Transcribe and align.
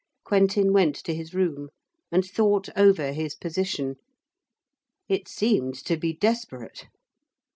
Quentin 0.23 0.73
went 0.73 0.95
to 0.95 1.13
his 1.13 1.35
room 1.35 1.69
and 2.11 2.25
thought 2.25 2.69
over 2.75 3.11
his 3.11 3.35
position. 3.35 3.97
It 5.07 5.27
seemed 5.27 5.75
to 5.85 5.95
be 5.95 6.11
desperate. 6.11 6.87